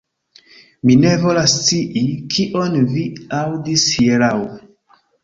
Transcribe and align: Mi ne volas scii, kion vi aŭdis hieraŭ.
Mi 0.89 0.93
ne 1.01 1.11
volas 1.25 1.53
scii, 1.65 2.03
kion 2.37 2.79
vi 2.95 3.05
aŭdis 3.41 3.85
hieraŭ. 3.99 4.33